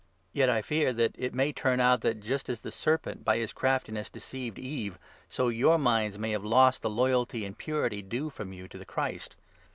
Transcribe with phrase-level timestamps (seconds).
[0.33, 3.37] Yet I fear that it may turn out that, just as 3 the Serpent by
[3.37, 4.97] his craftiness deceived Eve,
[5.29, 8.85] so your minds may have lost the loyalty and purity due from you to the
[8.85, 9.35] Christ.